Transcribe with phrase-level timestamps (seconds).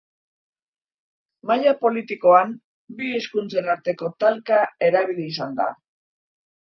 [1.51, 2.55] Maila politikoan
[3.01, 5.69] bi hizkuntzen arteko talka erabili izan da.